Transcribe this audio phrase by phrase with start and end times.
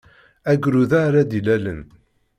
[0.51, 1.81] Agrud-a ara d-ilalen.